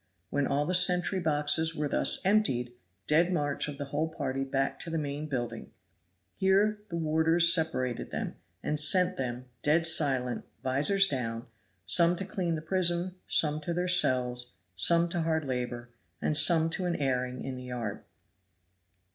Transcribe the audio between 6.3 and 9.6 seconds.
here the warders separated them, and sent them,